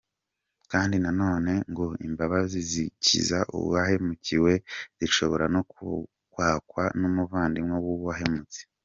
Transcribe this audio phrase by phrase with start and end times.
[0.71, 4.51] Kandi na none, ngo imbabazi zikiza uwahemukiwe
[4.97, 5.61] zishobora no
[6.31, 8.59] kwakwa n’umuvandimwe w’uwahemutse.